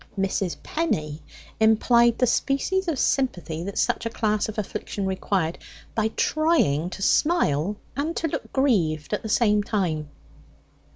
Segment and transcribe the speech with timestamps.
[0.17, 0.57] Mrs.
[0.63, 1.21] Penny
[1.59, 5.59] implied the species of sympathy that such a class of affliction required,
[5.93, 10.09] by trying to smile and to look grieved at the same time.